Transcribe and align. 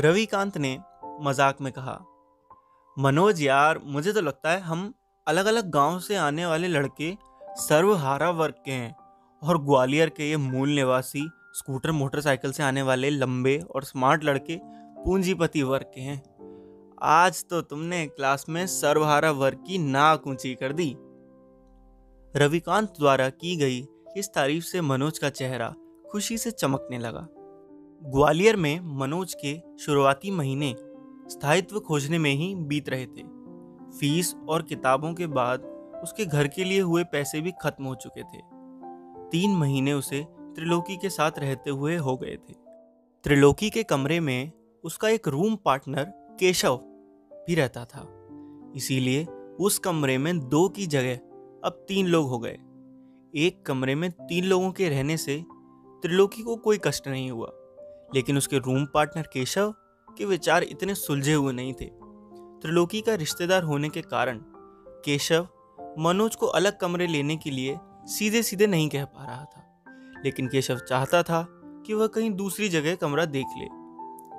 रविकांत 0.00 0.56
ने 0.58 0.78
मज़ाक 1.22 1.60
में 1.60 1.72
कहा, 1.72 1.98
मनोज 2.96 3.40
यार, 3.42 3.78
मुझे 3.84 4.12
तो 4.12 4.20
लगता 4.20 4.50
है 4.50 4.60
हम 4.60 4.92
अलग 5.26 5.46
अलग 5.46 5.70
गाँव 5.70 5.98
से 6.00 6.16
आने 6.16 6.46
वाले 6.46 6.68
लड़के 6.68 7.12
सर्वहारा 7.58 8.30
वर्ग 8.30 8.54
के 8.64 8.72
हैं 8.72 8.94
और 9.42 9.58
ग्वालियर 9.64 10.08
के 10.08 10.28
ये 10.30 10.36
मूल 10.36 10.68
निवासी 10.68 11.28
स्कूटर, 11.54 11.90
मोटरसाइकिल 11.92 12.52
से 12.52 12.62
आने 12.62 12.82
वाले 12.82 13.10
लंबे 13.10 13.56
और 13.74 13.84
स्मार्ट 13.84 14.24
लड़के 14.24 14.58
पूंजीपति 15.04 15.62
वर्ग 15.62 15.90
के 15.94 16.00
हैं। 16.00 16.16
आज 17.02 17.44
तो 17.50 17.60
तुमने 17.62 18.06
क्लास 18.06 18.44
में 18.48 18.66
सर्वहारा 18.66 19.30
वर्ग 19.32 19.64
की 19.66 19.78
नाक 19.80 20.26
ऊँची 20.26 20.54
कर 20.54 20.72
दी। 20.72 20.94
रविकांत 22.34 22.88
द्वारा 22.98 23.28
की 23.30 23.56
गई 23.56 23.84
इस 24.16 24.32
तारीफ़ 24.34 24.64
से 24.64 24.80
मनोज 24.82 25.18
का 25.18 25.30
चेहरा 25.30 25.72
खुशी 26.10 26.38
से 26.38 26.50
चमकने 26.50 26.98
लगा। 26.98 27.26
ग्वालियर 28.02 28.56
में 28.56 28.80
मनोज 28.98 29.34
के 29.34 29.62
शुरुआती 29.78 30.30
महीने 30.30 30.74
स्थायित्व 31.28 31.80
खोजने 31.80 32.18
में 32.18 32.34
ही 32.34 32.54
बीत 32.54 32.88
रहे 32.88 33.06
थे। 33.06 33.22
फ़ीस 33.98 34.34
और 34.48 34.62
किताबों 34.62 35.14
के 35.14 35.26
बाद 35.26 35.62
उसके 36.02 36.26
घर 36.26 36.48
के 36.48 36.64
लिए 36.64 36.80
हुए 36.80 37.04
पैसे 37.04 37.40
भी 37.40 37.52
खत्म 37.62 37.84
हो 37.84 37.94
चुके 37.94 38.22
थे। 38.22 38.38
तीन 39.30 39.50
महीने 39.50 39.92
उसे 39.92 40.26
त्रिलोकी 40.30 40.96
के 40.96 41.10
साथ 41.10 41.30
रहते 41.38 41.70
हुए 41.70 41.96
हो 41.96 42.16
गए 42.16 42.36
थे। 42.36 42.54
त्रिलोकी 43.24 43.70
के 43.70 43.82
कमरे 43.82 44.20
में 44.20 44.52
उसका 44.84 45.08
एक 45.08 45.28
रूम 45.28 45.56
पार्टनर 45.56 46.04
केशव 46.40 46.76
भी 47.32 47.54
रहता 47.54 47.84
था। 47.84 48.26
इसीलिए 48.76 49.24
उस 49.60 49.78
कमरे 49.78 50.18
में 50.18 50.48
दो 50.48 50.68
की 50.68 50.86
जगह 50.86 51.16
अब 51.64 51.84
तीन 51.88 52.06
लोग 52.06 52.28
हो 52.28 52.38
गए। 52.38 52.58
एक 53.34 53.62
कमरे 53.66 53.94
में 53.94 54.10
तीन 54.10 54.44
लोगों 54.44 54.72
के 54.72 54.88
रहने 54.88 55.16
से 55.16 55.44
त्रिलोकी 56.02 56.42
को 56.42 56.56
कोई 56.56 56.78
कष्ट 56.84 57.08
नहीं 57.08 57.30
हुआ। 57.30 57.52
लेकिन 58.14 58.38
उसके 58.38 58.58
रूम 58.58 58.84
पार्टनर 58.84 59.28
केशव 59.32 59.74
के 60.08 60.24
विचार 60.24 60.62
इतने 60.62 60.94
सुलझे 60.94 61.32
हुए 61.32 61.52
नहीं 61.52 61.72
थे। 61.72 61.84
त्रिलोकी 62.62 63.00
का 63.00 63.14
रिश्तेदार 63.14 63.62
होने 63.62 63.88
के 63.88 64.02
कारण 64.02 64.40
केशव 65.04 65.48
मनोज 65.98 66.36
को 66.36 66.46
अलग 66.46 66.78
कमरे 66.78 67.06
लेने 67.06 67.36
के 67.36 67.50
लिए 67.50 67.78
सीधे 68.08 68.42
सीधे 68.42 68.66
नहीं 68.66 68.88
कह 68.88 69.04
पा 69.04 69.24
रहा 69.24 69.44
था। 69.44 70.22
लेकिन 70.24 70.48
केशव 70.48 70.78
चाहता 70.78 71.22
था 71.22 71.46
कि 71.86 71.94
वह 71.94 72.06
कहीं 72.06 72.30
दूसरी 72.30 72.68
जगह 72.68 72.94
कमरा 72.94 73.24
देख 73.26 73.46
ले। 73.58 73.66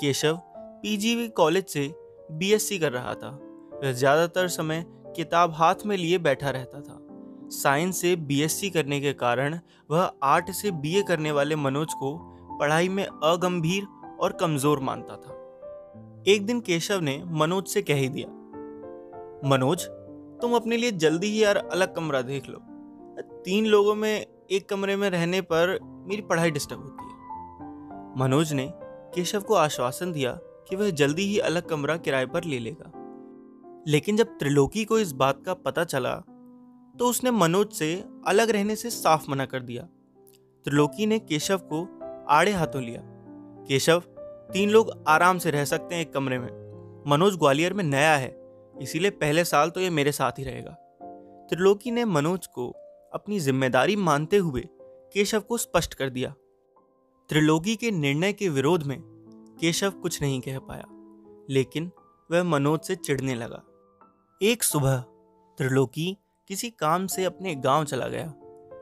केशव 0.01 0.39
पीजीवी 0.55 1.27
कॉलेज 1.27 1.67
से 1.67 1.91
बीएससी 2.31 2.79
कर 2.79 2.91
रहा 2.91 3.13
था। 3.13 3.29
वह 3.73 3.91
ज़्यादातर 3.91 4.47
समय 4.47 4.85
किताब 5.15 5.53
हाथ 5.53 5.85
में 5.85 5.95
लिए 5.97 6.17
बैठा 6.17 6.49
रहता 6.49 6.81
था। 6.81 6.97
साइंस 7.51 8.01
से 8.01 8.15
बीएससी 8.15 8.69
करने 8.69 8.99
के 9.01 9.13
कारण 9.13 9.59
वह 9.91 10.11
आर्ट 10.23 10.51
से 10.51 10.71
बीए 10.73 11.01
करने 11.03 11.31
वाले 11.31 11.55
मनोज 11.55 11.93
को 11.93 12.11
पढ़ाई 12.61 12.89
में 12.89 13.05
अगंभीर 13.05 13.87
और 14.21 14.31
कमज़ोर 14.31 14.79
मानता 14.79 15.15
था। 15.17 15.37
एक 16.27 16.45
दिन 16.45 16.59
केशव 16.61 16.99
ने 17.01 17.21
मनोज 17.33 17.67
से 17.67 17.81
कह 17.81 17.95
ही 17.95 18.09
दिया, 18.09 18.27
मनोज, 19.49 19.85
तुम 20.41 20.55
अपने 20.55 20.77
लिए 20.77 20.91
जल्दी 20.93 21.27
ही 21.27 21.43
यार 21.43 21.57
अलग 21.57 21.95
कमरा 21.95 22.21
देख 22.23 22.49
लो। 22.49 22.59
तीन 23.45 23.65
लोगों 23.65 23.95
में 23.95 24.25
एक 24.51 24.67
कमरे 24.69 24.95
में 24.95 25.09
रहने 25.09 25.41
पर 25.43 25.77
मेरी 25.81 26.21
पढ़ाई 26.21 26.51
डिस्टर्ब 26.51 26.81
होती 26.81 27.03
है। 27.03 28.19
मनोज 28.19 28.53
ने 28.53 28.67
केशव 29.15 29.41
को 29.41 29.53
आश्वासन 29.55 30.11
दिया 30.11 30.31
कि 30.69 30.75
वह 30.75 30.89
जल्दी 30.91 31.23
ही 31.23 31.37
अलग 31.39 31.67
कमरा 31.69 31.95
किराए 31.97 32.25
पर 32.25 32.43
ले 32.43 32.59
लेगा। 32.59 32.91
लेकिन 33.87 34.17
जब 34.17 34.37
त्रिलोकी 34.39 34.83
को 34.85 34.99
इस 34.99 35.11
बात 35.13 35.41
का 35.45 35.53
पता 35.59 35.83
चला 35.85 36.15
तो 36.95 37.05
उसने 37.05 37.31
मनोज 37.31 37.71
से 37.71 37.93
अलग 38.27 38.49
रहने 38.49 38.75
से 38.75 38.89
साफ़ 38.89 39.29
मना 39.31 39.45
कर 39.45 39.61
दिया। 39.61 39.83
त्रिलोकी 40.65 41.05
ने 41.05 41.19
केशव 41.19 41.57
को 41.65 41.83
आड़े 42.31 42.51
हाथों 42.51 42.81
लिया। 42.83 43.01
केशव, 43.67 44.03
तीन 44.53 44.69
लोग 44.69 44.91
आराम 45.07 45.37
से 45.37 45.51
रह 45.51 45.65
सकते 45.65 45.95
हैं 45.95 46.01
एक 46.01 46.13
कमरे 46.13 46.39
में। 46.39 46.49
मनोज 47.07 47.37
ग्वालियर 47.37 47.73
में 47.73 47.83
नया 47.83 48.15
है, 48.15 48.35
इसीलिए 48.75 49.11
पहले 49.11 49.43
साल 49.45 49.69
तो 49.69 49.81
ये 49.81 49.89
मेरे 49.89 50.11
साथ 50.11 50.39
ही 50.39 50.43
रहेगा। 50.43 50.71
त्रिलोकी 51.49 51.91
ने 51.91 52.05
मनोज 52.05 52.47
को 52.47 52.69
अपनी 53.13 53.39
ज़िम्मेदारी 53.39 53.95
मानते 53.95 54.37
हुए 54.37 54.61
केशव 55.13 55.39
को 55.39 55.57
स्पष्ट 55.57 55.93
कर 55.93 56.09
दिया। 56.09 56.33
त्रिलोकी 57.29 57.75
के 57.75 57.91
निर्णय 57.91 58.33
के 58.33 58.49
विरोध 58.49 58.83
में 58.83 58.97
केशव 59.59 59.91
कुछ 59.91 60.21
नहीं 60.21 60.39
कह 60.41 60.59
पाया, 60.59 60.85
लेकिन 61.49 61.91
वह 62.29 62.43
मनोज 62.43 62.79
से 62.79 62.95
चिढ़ने 62.97 63.35
लगा। 63.35 63.61
एक 64.41 64.63
सुबह 64.63 64.97
त्रिलोकी 65.57 66.15
किसी 66.49 66.69
काम 66.71 67.07
से 67.07 67.25
अपने 67.25 67.55
गाँव 67.57 67.83
चला 67.85 68.07
गया, 68.07 68.33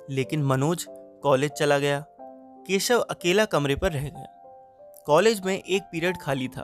लेकिन 0.09 0.43
मनोज 0.43 0.85
कॉलेज 1.23 1.51
चला 1.51 1.77
गया 1.79 1.99
केशव 2.67 2.99
अकेला 2.99 3.45
कमरे 3.45 3.75
पर 3.75 3.91
रह 3.91 4.09
गया 4.09 4.35
कॉलेज 5.07 5.41
में 5.45 5.59
एक 5.59 5.83
पीरियड 5.83 6.17
खाली 6.21 6.47
था। 6.47 6.63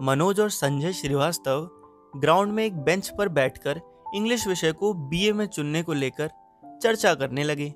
मनोज 0.00 0.40
और 0.40 0.50
संजय 0.50 0.92
श्रीवास्तव 0.92 1.68
ग्राउंड 2.16 2.52
में 2.52 2.64
एक 2.64 2.78
बेंच 2.78 3.12
पर 3.18 3.28
बैठकर 3.28 3.80
इंग्लिश 4.14 4.46
विषय 4.46 4.72
को 4.72 4.92
बीए 4.92 5.32
में 5.32 5.46
चुनने 5.46 5.82
को 5.82 5.92
लेकर 5.92 6.30
चर्चा 6.82 7.14
करने 7.14 7.44
लगे। 7.44 7.74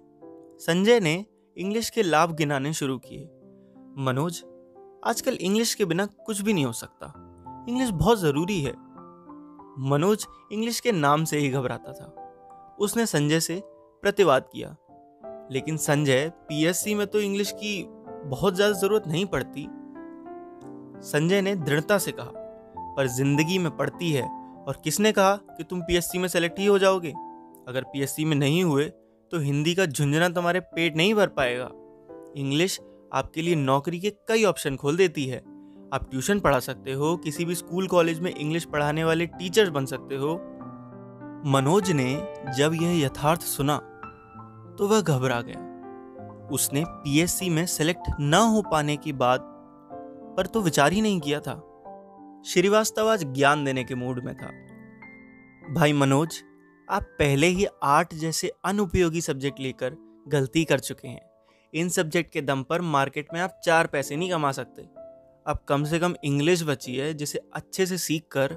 संजय 0.58 1.00
ने 1.00 1.26
इंग्लिश 1.56 1.90
के 1.90 2.02
लाभ 2.02 2.32
गिनाने 2.32 2.72
शुरू 2.72 2.98
किए। 2.98 3.24
मनोज, 3.98 4.44
आजकल 5.04 5.34
इंग्लिश 5.34 5.74
के 5.74 5.84
बिना 5.84 6.06
कुछ 6.06 6.40
भी 6.40 6.52
नहीं 6.52 6.64
हो 6.64 6.72
सकता। 6.72 7.12
इंग्लिश 7.68 7.90
बहुत 7.90 8.18
ज़रूरी 8.18 8.60
है। 8.60 8.72
मनोज 9.78 10.26
इंग्लिश 10.52 10.80
के 10.80 10.92
नाम 10.92 11.24
से 11.24 11.38
ही 11.38 11.50
घबराता 11.50 11.92
था। 11.92 12.18
उसने 12.80 13.06
संजय 13.06 13.40
से 13.40 13.62
प्रतिवाद 14.02 14.48
किया। 14.52 14.76
लेकिन 15.50 15.76
संजय 15.78 16.30
पीएससी 16.48 16.94
में 16.94 17.06
तो 17.06 17.20
इंग्लिश 17.20 17.52
की 17.54 17.84
बहुत 18.26 18.54
ज़्यादा 18.54 18.74
ज़रूरत 18.74 19.06
नहीं 19.06 19.24
पड़ती। 19.26 19.66
संजय 21.04 21.40
ने 21.42 21.54
दृढ़ता 21.56 21.98
से 21.98 22.12
कहा, 22.12 22.32
पर 22.96 23.06
ज़िंदगी 23.08 23.58
में 23.58 23.70
पड़ती 23.76 24.10
है 24.12 24.22
और 24.22 24.80
किसने 24.84 25.12
कहा 25.12 25.34
कि 25.48 25.64
तुम 25.64 25.80
पीएससी 25.82 26.18
में 26.18 26.28
सेलेक्ट 26.28 26.58
ही 26.58 26.66
हो 26.66 26.78
जाओगे? 26.78 27.12
अगर 27.68 27.84
पीएससी 27.84 28.24
में 28.24 28.36
नहीं 28.36 28.62
हुए 28.64 28.84
तो 29.32 29.38
हिंदी 29.40 29.74
का 29.74 29.86
झुंझुना 29.86 30.28
तुम्हारे 30.28 30.60
पेट 30.60 30.96
नहीं 30.96 31.14
भर 31.14 31.26
पाएगा। 31.28 31.68
इंग्लिश 32.36 32.78
आपके 33.12 33.42
लिए 33.42 33.54
नौकरी 33.54 34.00
के 34.00 34.10
कई 34.28 34.44
ऑप्शन 34.44 34.76
खोल 34.76 34.96
देती 34.96 35.24
है। 35.26 35.38
आप 35.92 36.08
ट्यूशन 36.10 36.40
पढ़ा 36.40 36.58
सकते 36.60 36.92
हो, 36.92 37.16
किसी 37.16 37.44
भी 37.44 37.54
स्कूल 37.54 37.86
कॉलेज 37.86 38.20
में 38.20 38.30
इंग्लिश 38.30 38.64
पढ़ाने 38.64 39.04
वाले 39.04 39.26
टीचर्स 39.28 39.68
बन 39.68 39.86
सकते 39.86 40.16
हो। 40.16 40.34
मनोज 41.46 41.90
ने 41.90 42.12
जब 42.56 42.74
यह 42.74 42.98
यथार्थ 43.00 43.42
सुना 43.42 43.80
तो 44.78 44.88
वह 44.88 45.00
घबरा 45.00 45.40
गया। 45.40 46.48
उसने 46.52 46.84
पीएससी 46.86 47.50
में 47.50 47.66
सेलेक्ट 47.66 48.10
न 48.20 48.34
हो 48.34 48.62
पाने 48.62 48.96
की 48.96 49.12
बात 49.12 49.40
पर 50.36 50.46
तो 50.46 50.60
विचार 50.60 50.92
ही 50.92 51.00
नहीं 51.00 51.20
किया 51.20 51.40
था। 51.40 51.54
श्रीवास्तव 52.46 53.10
आज 53.10 53.24
ज्ञान 53.24 53.64
देने 53.64 53.84
के 53.84 53.94
मूड 53.94 54.24
में 54.24 54.34
था। 54.34 54.48
भाई 55.74 55.92
मनोज, 55.92 56.42
आप 56.90 57.02
पहले 57.02 57.46
ही 57.46 57.66
आर्ट 57.82 58.14
जैसे 58.14 58.52
अनुपयोगी 58.64 59.20
सब्जेक्ट 59.20 59.60
लेकर 59.60 59.96
गलती 60.28 60.64
कर 60.64 60.80
चुके 60.80 61.08
हैं। 61.08 61.20
इन 61.74 61.88
सब्जेक्ट 61.88 62.32
के 62.32 62.40
दम 62.40 62.62
पर 62.62 62.80
मार्केट 62.80 63.28
में 63.34 63.40
आप 63.40 63.60
चार 63.64 63.86
पैसे 63.86 64.16
नहीं 64.16 64.30
कमा 64.30 64.52
सकते। 64.52 64.82
अब 65.46 65.58
कम 65.68 65.84
से 65.84 65.98
कम 65.98 66.14
इंग्लिश 66.24 66.62
बची 66.62 66.96
है 66.96 67.14
जिसे 67.14 67.40
अच्छे 67.54 67.86
से 67.86 67.98
सीख 67.98 68.22
कर 68.32 68.52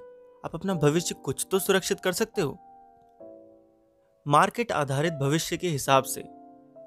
आप 0.45 0.51
अपना 0.53 0.73
भविष्य 0.73 1.15
कुछ 1.15 1.47
तो 1.51 1.59
सुरक्षित 1.59 1.99
कर 1.99 2.11
सकते 2.11 2.41
हो। 2.41 2.57
मार्केट 4.27 4.71
आधारित 4.71 5.13
भविष्य 5.13 5.57
के 5.57 5.69
हिसाब 5.69 6.03
से, 6.03 6.21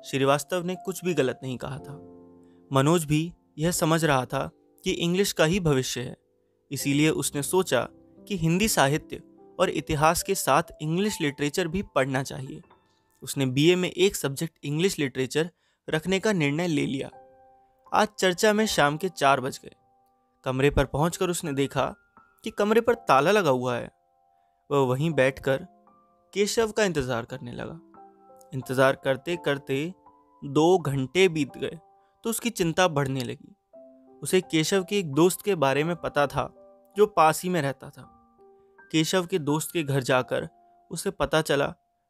श्रीवास्तव 0.04 0.64
ने 0.64 0.74
कुछ 0.74 1.04
भी 1.04 1.14
गलत 1.14 1.40
नहीं 1.42 1.56
कहा 1.56 1.78
था। 1.78 1.92
मनोज 2.72 3.04
भी 3.04 3.32
यह 3.58 3.70
समझ 3.70 4.04
रहा 4.04 4.24
था 4.24 4.50
कि 4.84 4.90
इंग्लिश 4.90 5.32
का 5.32 5.44
ही 5.44 5.60
भविष्य 5.60 6.00
है, 6.00 6.16
इसीलिए 6.70 7.10
उसने 7.10 7.42
सोचा 7.42 7.88
कि 8.28 8.36
हिंदी 8.36 8.68
साहित्य 8.68 9.22
और 9.60 9.70
इतिहास 9.70 10.22
के 10.22 10.34
साथ 10.34 10.62
इंग्लिश 10.82 11.20
लिटरेचर 11.20 11.68
भी 11.68 11.82
पढ़ना 11.82 12.22
चाहिए। 12.22 12.60
उसने 13.22 13.46
बीए 13.46 13.76
में 13.76 13.90
एक 13.90 14.16
सब्जेक्ट 14.16 14.58
इंग्लिश 14.64 14.98
लिटरेचर 14.98 15.50
रखने 15.88 16.20
का 16.20 16.32
निर्णय 16.32 16.66
ले 16.66 16.86
लिया। 16.86 17.10
आज 17.92 18.08
चर्चा 18.18 18.52
में 18.52 18.66
शाम 18.66 18.96
के 18.96 19.08
चार 19.08 19.40
बज 19.40 19.60
गए। 19.64 19.74
कमरे 20.44 20.70
पर 20.70 20.84
पहुंचकर 20.84 21.30
उसने 21.30 21.52
देखा 21.52 21.94
कि 22.44 22.50
कमरे 22.50 22.80
पर 22.80 22.94
ताला 22.94 23.30
लगा 23.30 23.50
हुआ 23.50 23.76
है। 23.76 23.90
वह 24.70 24.78
वहीं 24.78 25.10
बैठकर 25.10 25.66
केशव 26.38 26.70
का 26.70 26.84
इंतज़ार 26.84 27.24
करने 27.24 27.52
लगा। 27.52 27.80
इंतज़ार 28.54 28.96
करते 29.04 29.36
करते 29.44 29.94
दो 30.42 30.78
घंटे 30.78 31.26
बीत 31.28 31.56
गए 31.56 31.78
तो 32.24 32.30
उसकी 32.30 32.50
चिंता 32.50 32.86
बढ़ने 32.88 33.20
लगी। 33.20 33.54
उसे 34.22 34.40
केशव 34.40 34.84
के 34.84 34.98
एक 34.98 35.12
दोस्त 35.14 35.42
के 35.42 35.54
बारे 35.54 35.84
में 35.84 35.94
पता 35.96 36.26
था, 36.26 36.46
जो 36.96 37.06
पास 37.06 37.42
ही 37.42 37.48
में 37.48 37.60
रहता 37.62 37.90
था। 37.90 38.02
केशव 38.92 39.26
के 39.26 39.38
दोस्त 39.40 39.72
के 39.72 39.82
घर 39.82 40.02
जाकर 40.02 40.48
उसे 40.90 41.10
पता 41.10 41.42
चला 41.42 41.66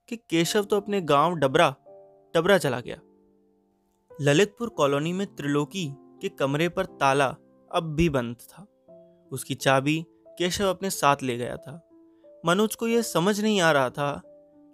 कि 0.09 0.17
केशव 0.31 0.65
तो 0.65 0.77
अपने 0.77 1.01
गाँव 1.03 1.35
डबरा 1.35 1.75
डबरा 2.35 2.59
चला 2.59 2.81
गया। 2.81 3.01
ललितपुर 4.11 4.69
कॉलोनी 4.69 5.13
में 5.13 5.27
त्रिलोकी 5.27 5.89
के 6.23 6.29
कमरे 6.29 6.69
पर 6.69 6.97
ताला 7.01 7.35
अब 7.71 7.95
भी 7.97 8.09
बंद 8.11 8.37
था। 8.43 8.67
उसकी 9.33 9.55
चाबी 9.57 10.03
केशव 10.39 10.71
अपने 10.71 10.91
साथ 10.93 11.23
ले 11.23 11.37
गया 11.37 11.57
था। 11.57 11.81
मनोज 12.47 12.75
को 12.75 12.89
यह 12.89 13.03
समझ 13.03 13.41
नहीं 13.41 13.61
आ 13.61 13.73
रहा 13.73 13.91
था 13.91 14.23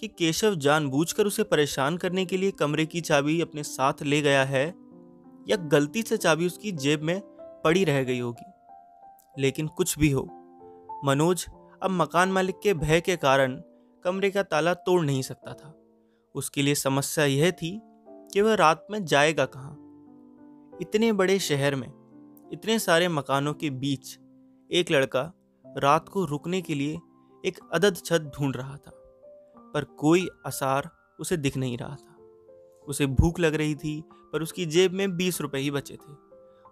कि 0.01 0.09
केशव 0.09 0.55
जानबूझकर 0.55 1.27
उसे 1.27 1.43
परेशान 1.43 1.97
करने 1.97 2.27
के 2.27 2.37
लिए 2.37 2.51
कमरे 2.51 2.87
की 2.87 3.01
चाबी 3.01 3.41
अपने 3.41 3.63
साथ 3.63 4.03
ले 4.03 4.21
गया 4.23 4.45
है 4.45 4.67
या 5.49 5.57
गलती 5.57 6.03
से 6.03 6.17
चाबी 6.17 6.47
उसकी 6.47 6.73
जेब 6.73 7.03
में 7.03 7.21
पड़ी 7.65 7.85
रह 7.85 8.05
गई 8.05 8.19
होगी। 8.19 8.51
लेकिन 9.43 9.67
कुछ 9.67 9.99
भी 9.99 10.11
हो, 10.11 10.23
मनोज 11.05 11.47
अब 11.83 11.91
मकान 11.91 12.33
मालिक 12.33 12.57
के 12.63 12.75
भय 12.75 13.01
के 13.01 13.17
कारण 13.17 13.63
कमरे 14.05 14.31
का 14.31 14.43
ताला 14.43 14.75
तोड़ 14.75 15.05
नहीं 15.05 15.23
सकता 15.23 15.53
था। 15.53 15.81
उसके 16.35 16.63
लिए 16.63 16.75
समस्या 16.75 17.25
यह 17.25 17.51
थी 17.51 17.81
कि 18.09 18.41
वह 18.41 18.55
रात 18.55 18.87
में 18.91 19.05
जाएगा 19.05 19.47
कहाँ? 19.47 19.81
इतने 20.81 21.13
बड़े 21.13 21.39
शहर 21.39 21.75
में, 21.75 21.89
इतने 22.53 22.79
सारे 22.79 23.09
मकानों 23.09 23.55
के 23.55 23.71
बीच 23.71 24.19
एक 24.71 24.91
लड़का 24.91 25.33
रात 25.79 26.09
को 26.09 26.25
रुकने 26.25 26.63
के 26.63 26.75
लिए 26.75 26.99
एक 27.45 27.59
अदद 27.73 27.97
छत 27.97 28.31
ढूंढ 28.39 28.57
रहा 28.57 28.77
था, 28.77 28.91
पर 29.75 29.85
कोई 29.85 30.29
आसार 30.47 30.91
उसे 31.21 31.37
दिख 31.37 31.57
नहीं 31.57 31.79
रहा 31.79 31.95
था। 31.95 32.17
उसे 32.89 33.07
भूख 33.07 33.41
लग 33.41 33.55
रही 33.55 33.75
थी, 33.75 34.03
पर 34.33 34.43
उसकी 34.43 34.67
जेब 34.67 34.93
में 34.93 35.17
बीस 35.17 35.41
रुपए 35.41 35.59
ही 35.59 35.71
बचे 35.71 35.95
थे। 35.95 36.15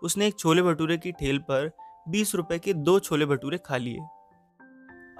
उसने 0.02 0.26
एक 0.26 0.38
छोले 0.38 0.62
भटूरे 0.62 0.96
की 0.98 1.12
ठेल 1.12 1.38
पर 1.38 1.70
बीस 2.08 2.34
रुपए 2.34 2.58
के 2.58 2.74
दो 2.74 2.98
छोले 2.98 3.26
भटूरे 3.26 3.58
खा 3.58 3.76
लिए। 3.76 3.98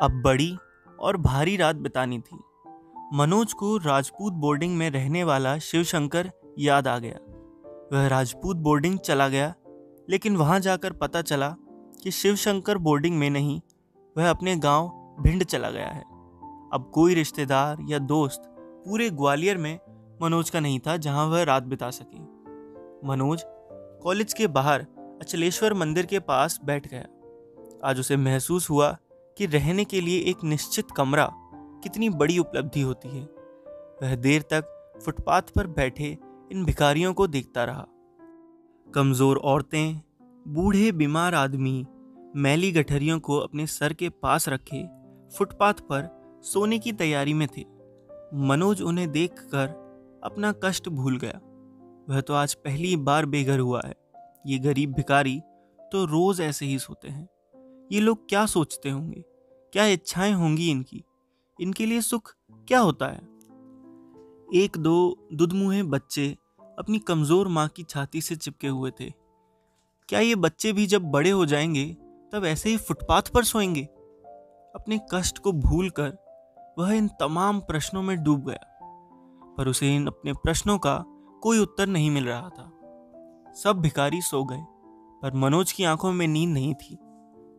अब 0.01 0.23
बड़ी 0.25 0.57
और 1.01 1.17
भारी 1.17 1.57
रात 1.57 1.77
बितानी 1.77 2.19
थी। 2.21 2.39
मनोज 3.15 3.53
को 3.53 3.77
राजपूत 3.77 4.33
बोर्डिंग 4.33 4.77
में 4.77 4.91
रहने 4.91 5.25
वाला 5.25 5.59
शिवशंकर 5.59 6.31
याद 6.59 6.89
आ 6.89 6.99
गया। 6.99 7.19
वह 7.93 8.07
राजपूत 8.07 8.57
बोर्डिंग 8.57 8.99
चला 8.99 9.29
गया, 9.29 9.55
लेकिन 10.11 10.37
वहाँ 10.37 10.59
जाकर 10.61 10.93
पता 10.93 11.23
चला 11.23 11.55
कि 12.03 12.11
शिवशंकर 12.11 12.79
बोर्डिंग 12.79 13.19
में 13.19 13.29
नहीं, 13.31 13.61
वह 14.17 14.31
अपने 14.31 14.57
गाँव 14.57 14.89
भिंड 15.21 15.45
चला 15.45 15.71
गया 15.71 15.89
है। 15.89 16.03
अब 16.73 16.91
कोई 16.95 17.15
रिश्तेदार 17.15 17.79
या 17.89 17.99
दोस्त 17.99 18.43
पूरे 18.87 19.11
ग्वालियर 19.11 19.59
में 19.59 19.79
मनोज 20.23 20.51
का 20.51 20.61
नहीं 20.61 20.79
था 20.81 20.97
जहाँ 20.97 21.27
वह 21.27 21.43
रात 21.43 21.63
बिता 21.63 21.91
सके। 21.91 22.21
मनोज 23.09 23.43
कॉलेज 24.03 24.33
के 24.33 24.47
बाहर 24.47 24.87
अचलेश्वर 25.23 25.75
मंदिर 25.75 26.07
के 26.07 26.19
पास 26.19 26.61
बैठ 26.65 26.87
गया। 26.87 27.05
आज 27.85 28.01
उसे 28.01 28.17
महसूस 28.17 28.71
हुआ 28.71 28.91
कि 29.37 29.47
रहने 29.47 29.85
के 29.85 30.01
लिए 30.01 30.21
एक 30.21 30.45
निश्चित 30.45 30.91
कमरा 30.91 31.29
कितनी 31.83 32.09
बड़ी 32.11 32.39
उपलब्धि 32.39 32.81
होती 32.81 33.09
है। 33.09 33.23
वह 34.03 34.15
देर 34.17 34.43
तक 34.43 34.69
फुटपाथ 35.05 35.43
पर 35.57 35.67
बैठे 35.67 36.17
इन 36.53 36.65
भिखारियों 36.65 37.13
को 37.15 37.27
देखता 37.27 37.65
रहा। 37.65 37.87
कमज़ोर 38.87 39.37
औरतें, 39.37 40.01
बूढ़े 40.49 40.91
बीमार 40.93 41.35
आदमी, 41.35 41.87
मैली 42.37 42.73
गठरियों 42.73 43.19
को 43.21 43.39
अपने 43.39 43.67
सर 43.67 43.93
के 43.93 44.09
पास 44.09 44.49
रखे 44.49 44.83
फुटपाथ 45.39 45.75
पर 45.75 46.23
सोने 46.45 46.79
की 46.79 46.93
तैयारी 46.93 47.35
में 47.35 47.49
थे। 47.49 47.65
मनोज 48.35 48.83
उन्हें 48.83 49.11
देखकर 49.13 49.69
अपना 50.25 50.53
कष्ट 50.65 50.89
भूल 50.89 51.19
गया। 51.19 51.41
वह 52.09 52.21
तो 52.21 52.35
आज 52.35 52.55
पहली 52.55 52.97
बार 52.97 53.27
बेघर 53.27 53.59
हुआ 53.59 53.83
है। 53.85 53.95
ये 54.47 54.59
गरीब 54.59 54.93
भिकारी 54.93 55.41
तो 55.93 56.05
रोज 56.05 56.41
ऐसे 56.41 56.67
ही 56.67 56.79
सोते 56.79 57.09
हैं। 57.09 57.29
ये 57.93 58.01
लोग 58.01 58.29
क्या 58.29 58.47
सोचते 58.47 58.91
होंगे? 58.91 59.25
क्या 59.73 59.87
इच्छाएँ 59.87 60.33
होंगी 60.33 60.71
इनकी? 60.71 61.05
इनके 61.61 61.87
लिए 61.87 62.01
सुख 62.01 62.35
क्या 62.69 62.79
होता 62.79 63.07
है? 63.07 63.21
एक 64.55 64.77
दो 64.79 65.29
दुधमुहे 65.33 65.83
बच्चे 65.83 66.37
अपनी 66.79 66.99
कमज़ोर 66.99 67.49
माँ 67.49 67.69
की 67.69 67.83
छाती 67.83 68.21
से 68.21 68.37
चिपके 68.37 68.69
हुए 68.69 68.91
थे। 68.91 69.11
क्या 70.09 70.21
ये 70.21 70.35
बच्चे 70.35 70.73
भी 70.73 70.87
जब 70.87 71.03
बड़े 71.03 71.31
हो 71.31 71.47
जाएँगे, 71.47 71.97
तब 72.33 72.43
ऐसे 72.45 72.71
ही 72.71 72.77
फुटपाथ 72.77 73.23
पर 73.23 73.45
सोएँगे? 73.45 73.89
अपने 74.75 75.01
कष्ट 75.15 75.39
को 75.39 75.53
भूलकर 75.53 76.19
वह 76.79 76.93
इन 76.93 77.09
तमाम 77.09 77.61
प्रश्नों 77.61 78.03
में 78.03 78.23
डूब 78.23 78.49
गया। 78.49 78.69
पर 79.59 79.69
उसे 79.69 79.97
इन 79.97 80.07
अपने 80.07 80.33
प्रश्नों 80.33 80.79
का 80.79 81.05
कोई 81.43 81.59
उत्तर 81.59 81.87
नहीं 81.87 82.11
मिल 82.11 82.29
रहा 82.29 82.49
था। 82.49 83.53
सब 83.55 83.81
भिखारी 83.81 84.23
सो 84.23 84.45
गए, 84.45 84.63
पर 85.23 85.35
मनोज 85.35 85.73
की 85.73 85.85
आँखों 85.85 86.13
में 86.13 86.27
नींद 86.27 86.51
नहीं 86.51 86.75
थी। 86.75 86.99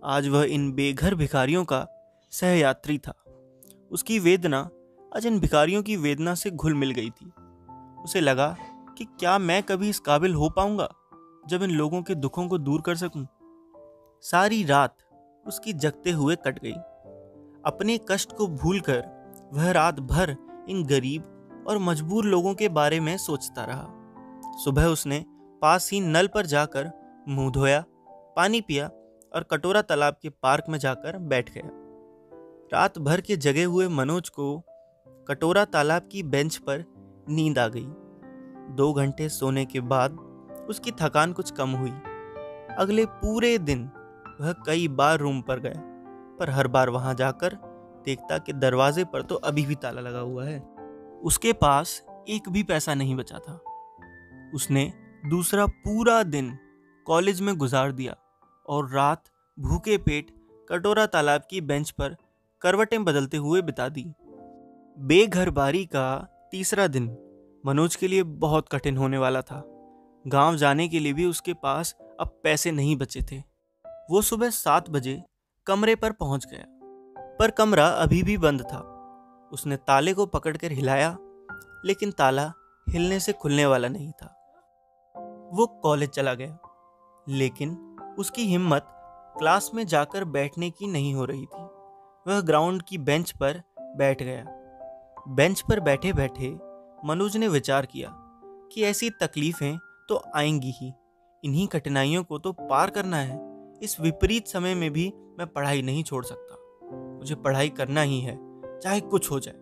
आज 0.05 0.27
वह 0.27 0.43
इन 0.43 0.71
बेघर 0.73 1.15
भिखारियों 1.15 1.65
का 1.65 1.87
सहयात्री 2.31 2.97
था। 2.97 3.13
उसकी 3.91 4.19
वेदना, 4.19 4.69
आज 5.15 5.25
इन 5.25 5.39
भिखारियों 5.39 5.83
की 5.83 5.97
वेदना 5.97 6.35
से 6.35 6.51
घुल 6.51 6.73
मिल 6.73 6.91
गई 6.91 7.09
थी। 7.09 7.31
उसे 8.03 8.21
लगा 8.21 8.57
कि 8.97 9.05
क्या 9.05 9.37
मैं 9.39 9.63
कभी 9.63 9.89
इस 9.89 9.99
काबिल 9.99 10.35
हो 10.35 10.49
पाऊँगा, 10.49 10.89
जब 11.47 11.63
इन 11.63 11.69
लोगों 11.69 12.01
के 12.01 12.15
दुखों 12.15 12.47
को 12.47 12.57
दूर 12.57 12.81
कर 12.81 12.95
सकूँ? 12.95 13.27
सारी 14.21 14.63
रात 14.63 14.97
उसकी 15.47 15.73
जगते 15.73 16.11
हुए 16.11 16.35
कट 16.35 16.59
गई। 16.59 16.75
अपने 17.65 17.99
कष्ट 18.09 18.31
को 18.31 18.47
भूलकर 18.47 19.03
वह 19.53 19.71
रात 19.71 19.99
भर 19.99 20.35
इन 20.69 20.83
गरीब 20.83 21.65
और 21.67 21.77
मजबूर 21.77 22.25
लोगों 22.25 22.53
के 22.53 22.69
बारे 22.69 22.99
में 22.99 23.17
सोचता 23.17 23.65
रहा। 23.65 23.87
सुबह 24.63 24.85
उसने 24.85 25.25
पास 25.61 25.89
ही 25.91 25.99
नल 26.01 26.27
पर 26.27 26.45
जाकर 26.45 26.91
मुँह 27.27 27.51
धोया, 27.51 27.83
पानी 28.35 28.61
पिया 28.61 28.87
और 29.35 29.43
कटोरा 29.43 29.81
तालाब 29.81 30.17
के 30.21 30.29
पार्क 30.29 30.63
में 30.69 30.79
जाकर 30.79 31.17
बैठ 31.17 31.53
गया। 31.53 31.69
रात 32.73 32.99
भर 32.99 33.21
के 33.21 33.37
जगे 33.37 33.63
हुए 33.63 33.87
मनोज 33.87 34.29
को 34.29 34.59
कटोरा 35.27 35.65
तालाब 35.65 36.09
की 36.11 36.23
बेंच 36.23 36.57
पर 36.57 36.83
नींद 37.29 37.59
आ 37.59 37.67
गई। 37.67 37.87
दो 38.75 38.93
घंटे 38.93 39.29
सोने 39.29 39.65
के 39.65 39.79
बाद 39.79 40.17
उसकी 40.69 40.91
थकान 40.91 41.33
कुछ 41.33 41.51
कम 41.51 41.69
हुई। 41.69 41.93
अगले 42.77 43.05
पूरे 43.05 43.57
दिन 43.57 43.89
वह 44.41 44.51
कई 44.51 44.87
बार 44.87 45.19
रूम 45.19 45.41
पर 45.41 45.59
गया। 45.59 45.92
पर 46.43 46.49
हर 46.49 46.67
बार 46.67 46.89
वहाँ 46.89 47.13
जाकर 47.13 47.53
देखता 48.05 48.37
कि 48.37 48.53
दरवाजे 48.53 49.03
पर 49.03 49.21
तो 49.21 49.35
अभी 49.35 49.65
भी 49.65 49.75
ताला 49.75 50.01
लगा 50.01 50.19
हुआ 50.19 50.45
है। 50.45 50.59
उसके 51.23 51.53
पास 51.53 52.01
एक 52.29 52.49
भी 52.49 52.63
पैसा 52.63 52.93
नहीं 52.93 53.15
बचा 53.15 53.39
था। 53.39 53.53
उसने 54.55 54.93
दूसरा 55.25 55.65
पूरा 55.65 56.23
दिन 56.23 56.57
कॉलेज 57.05 57.41
में 57.41 57.55
गुजार 57.55 57.91
दिया 57.91 58.15
और 58.65 58.89
रात 58.91 59.23
भूखे 59.59 59.97
पेट 59.97 60.31
कटोरा 60.69 61.05
तालाब 61.05 61.41
की 61.49 61.61
बेंच 61.61 61.91
पर 61.91 62.15
करवटें 62.61 63.03
बदलते 63.05 63.37
हुए 63.37 63.61
बिता 63.61 63.89
दी। 63.89 64.05
बेघर 64.99 65.49
बारी 65.49 65.85
का 65.85 66.27
तीसरा 66.51 66.87
दिन 66.87 67.17
मनोज 67.65 67.95
के 67.95 68.07
लिए 68.07 68.23
बहुत 68.23 68.69
कठिन 68.69 68.97
होने 68.97 69.17
वाला 69.17 69.41
था। 69.41 69.63
गाँव 70.27 70.55
जाने 70.55 70.87
के 70.87 70.99
लिए 70.99 71.13
भी 71.13 71.25
उसके 71.25 71.53
पास 71.53 71.95
अब 72.19 72.39
पैसे 72.43 72.71
नहीं 72.71 72.95
बचे 72.95 73.21
थे। 73.21 73.43
वो 74.11 74.21
सुबह 74.21 74.49
सात 74.49 74.89
बजे 74.89 75.23
कमरे 75.67 75.95
पर 75.95 76.11
पहुँच 76.11 76.45
गया। 76.45 76.65
पर 77.39 77.51
कमरा 77.51 77.87
अभी 77.87 78.23
भी 78.23 78.37
बंद 78.37 78.61
था। 78.61 78.79
उसने 79.51 79.75
ताले 79.77 80.13
को 80.13 80.25
पकड़कर 80.25 80.71
हिलाया, 80.71 81.17
लेकिन 81.85 82.11
ताला 82.11 82.53
हिलने 82.89 83.19
से 83.19 83.33
खुलने 83.33 83.65
वाला 83.65 83.87
नहीं 83.87 84.11
था। 84.11 84.27
वो 85.53 85.67
कॉलेज 85.67 86.09
चला 86.09 86.33
गया, 86.33 86.57
लेकिन 87.29 87.97
उसकी 88.19 88.45
हिम्मत 88.45 88.85
क्लास 89.37 89.71
में 89.73 89.87
जाकर 89.87 90.23
बैठने 90.23 90.69
की 90.69 90.87
नहीं 90.87 91.13
हो 91.15 91.25
रही 91.25 91.45
थी। 91.45 91.63
वह 92.27 92.41
ग्राउंड 92.41 92.83
की 92.83 92.97
बेंच 92.97 93.31
पर 93.31 93.61
बैठ 93.79 94.23
गया। 94.23 94.45
बेंच 95.27 95.61
पर 95.61 95.79
बैठे 95.79 96.13
बैठे 96.13 96.59
मनोज 97.05 97.37
ने 97.37 97.47
विचार 97.47 97.85
किया 97.85 98.09
कि 98.73 98.83
ऐसी 98.83 99.09
तकलीफें 99.09 99.77
तो 100.09 100.23
आएँगी 100.35 100.71
ही। 100.71 100.93
इन्हीं 101.43 101.67
कठिनाइयों 101.67 102.23
को 102.23 102.39
तो 102.39 102.51
पार 102.51 102.89
करना 102.89 103.17
है। 103.17 103.52
इस 103.83 103.99
विपरीत 103.99 104.47
समय 104.47 104.75
में 104.75 104.91
भी 104.91 105.13
मैं 105.39 105.47
पढ़ाई 105.47 105.81
नहीं 105.81 106.03
छोड़ 106.03 106.25
सकता। 106.25 106.55
मुझे 107.17 107.35
पढ़ाई 107.35 107.69
करना 107.69 108.01
ही 108.01 108.19
है, 108.21 108.37
चाहे 108.79 108.99
कुछ 109.01 109.31
हो 109.31 109.39
जाए। 109.39 109.55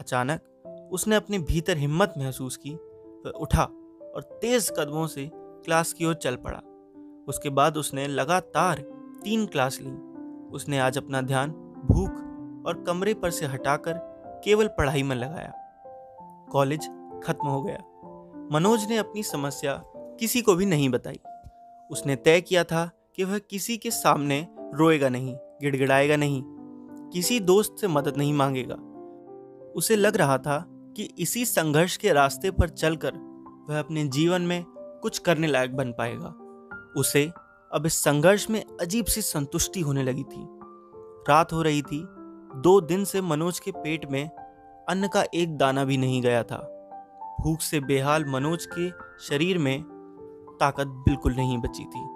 अचानक 0.00 0.88
उसने 0.92 1.16
अपने 1.16 1.38
भीतर 1.38 1.76
हिम्मत 1.76 2.14
महसूस 2.18 2.56
की, 2.56 2.70
वह 2.70 3.30
उठा 3.30 3.64
और 4.14 4.38
तेज 4.40 4.70
कदमों 4.70 5.06
से 5.06 5.30
क्लास 5.34 5.92
की 5.92 6.04
ओर 6.04 6.14
चल 6.14 6.36
पड़ा। 6.36 6.58
उसके 7.28 7.50
बाद 7.50 7.76
उसने 7.76 8.06
लगातार 8.06 8.78
तीन 9.24 9.46
क्लास 9.46 9.78
ली। 9.82 9.92
उसने 10.50 10.78
आज 10.78 10.98
अपना 10.98 11.20
ध्यान 11.20 11.50
भूख 11.84 12.10
और 12.66 12.84
कमरे 12.86 13.14
पर 13.14 13.30
से 13.30 13.46
हटाकर 13.46 13.92
केवल 14.44 14.68
पढ़ाई 14.68 15.02
में 15.02 15.16
लगाया। 15.16 15.52
कॉलेज 16.52 16.80
खत्म 17.24 17.48
हो 17.48 17.62
गया। 17.62 17.78
मनोज 18.52 18.86
ने 18.88 18.96
अपनी 18.96 19.22
समस्या 19.22 19.82
किसी 19.94 20.42
को 20.42 20.54
भी 20.54 20.66
नहीं 20.66 20.88
बताई। 20.88 21.20
उसने 21.90 22.16
तय 22.16 22.40
किया 22.40 22.64
था 22.64 22.90
कि 23.16 23.24
वह 23.24 23.38
किसी 23.38 23.76
के 23.76 23.90
सामने 23.90 24.46
रोएगा 24.74 25.08
नहीं, 25.08 25.34
गिड़गिड़ाएगा 25.34 26.16
नहीं, 26.16 26.42
किसी 27.12 27.40
दोस्त 27.40 27.76
से 27.80 27.88
मदद 27.88 28.16
नहीं 28.16 28.32
मांगेगा। 28.32 28.74
उसे 29.76 29.96
लग 29.96 30.16
रहा 30.16 30.38
था 30.38 30.64
कि 30.68 31.08
इसी 31.18 31.44
संघर्ष 31.44 31.96
के 31.96 32.12
रास्ते 32.12 32.50
पर 32.50 32.68
चलकर 32.68 33.12
वह 33.70 33.78
अपने 33.78 34.04
जीवन 34.04 34.42
में 34.42 34.64
कुछ 35.02 35.18
करने 35.18 35.46
लायक 35.46 35.76
बन 35.76 35.92
पाएगा। 35.92 36.28
उसे 36.96 37.30
अब 37.72 37.86
इस 37.86 37.94
संघर्ष 37.94 38.50
में 38.50 38.64
अजीब 38.80 39.04
सी 39.04 39.22
संतुष्टि 39.22 39.80
होने 39.80 40.02
लगी 40.02 40.22
थी। 40.22 40.46
रात 41.28 41.52
हो 41.52 41.62
रही 41.62 41.82
थी, 41.82 42.00
दो 42.56 42.80
दिन 42.80 43.04
से 43.04 43.20
मनोज 43.20 43.58
के 43.58 43.70
पेट 43.70 44.10
में 44.10 44.30
अन्न 44.88 45.08
का 45.08 45.24
एक 45.34 45.56
दाना 45.56 45.84
भी 45.84 45.96
नहीं 45.96 46.22
गया 46.22 46.42
था। 46.42 46.58
भूख 47.40 47.60
से 47.60 47.80
बेहाल 47.80 48.24
मनोज 48.24 48.66
के 48.78 48.90
शरीर 49.24 49.58
में 49.58 49.82
ताकत 50.60 50.86
बिल्कुल 50.86 51.34
नहीं 51.34 51.58
बची 51.58 51.84
थी। 51.84 52.15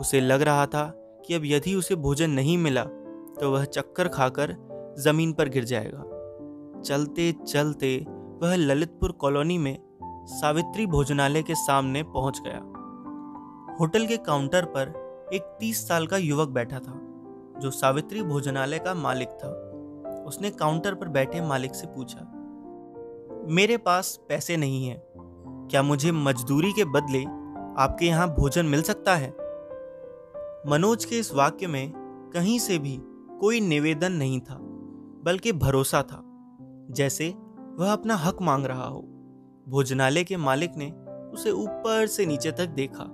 उसे 0.00 0.20
लग 0.20 0.42
रहा 0.42 0.66
था 0.66 0.84
कि 1.26 1.34
अब 1.34 1.42
यदि 1.44 1.74
उसे 1.74 1.94
भोजन 1.96 2.30
नहीं 2.30 2.56
मिला 2.58 2.84
तो 2.84 3.50
वह 3.52 3.64
चक्कर 3.64 4.08
खाकर 4.08 4.54
ज़मीन 4.98 5.32
पर 5.32 5.48
गिर 5.48 5.64
जाएगा। 5.64 6.02
चलते 6.80 7.32
चलते 7.48 7.96
वह 8.42 8.54
ललितपुर 8.56 9.12
कॉलोनी 9.12 9.58
में 9.58 9.76
सावित्री 10.30 10.86
भोजनालय 10.86 11.42
के 11.42 11.54
सामने 11.54 12.02
पहुँच 12.04 12.40
गया। 12.46 12.58
होटल 13.80 14.06
के 14.06 14.16
काउंटर 14.16 14.64
पर 14.76 15.30
एक 15.34 15.42
तीस 15.60 15.86
साल 15.88 16.06
का 16.06 16.16
युवक 16.16 16.48
बैठा 16.48 16.78
था, 16.78 16.98
जो 17.58 17.70
सावित्री 17.70 18.22
भोजनालय 18.22 18.78
का 18.78 18.94
मालिक 18.94 19.28
था। 19.34 19.48
उसने 20.26 20.50
काउंटर 20.50 20.94
पर 20.94 21.08
बैठे 21.08 21.40
मालिक 21.40 21.74
से 21.74 21.86
पूछा, 21.86 22.20
मेरे 23.48 23.76
पास 23.76 24.18
पैसे 24.28 24.56
नहीं 24.56 24.86
हैं। 24.86 25.02
क्या 25.70 25.82
मुझे 25.82 26.12
मजदूरी 26.12 26.72
के 26.72 26.84
बदले 26.84 27.22
आपके 27.78 28.06
यहाँ 28.06 28.28
भोजन 28.34 28.66
मिल 28.66 28.82
सकता 28.82 29.14
है? 29.14 29.28
मनोज 30.68 31.04
के 31.04 31.18
इस 31.18 31.32
वाक्य 31.34 31.66
में 31.66 31.92
कहीं 32.34 32.58
से 32.58 32.78
भी 32.78 32.98
कोई 33.40 33.60
निवेदन 33.60 34.12
नहीं 34.12 34.40
था, 34.40 34.58
बल्कि 35.24 35.52
भरोसा 35.52 36.02
था, 36.02 36.22
जैसे 36.90 37.28
वह 37.78 37.92
अपना 37.92 38.14
हक 38.14 38.42
मांग 38.42 38.66
रहा 38.66 38.86
हो। 38.86 39.00
भोजनालय 39.68 40.24
के 40.24 40.36
मालिक 40.36 40.76
ने 40.76 40.90
उसे 41.32 41.50
ऊपर 41.50 42.06
से 42.06 42.26
नीचे 42.26 42.52
तक 42.52 42.66
देखा। 42.66 43.04